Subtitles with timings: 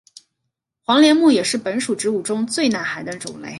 [0.81, 3.49] 黄连木也是本属植物中最耐寒的种类。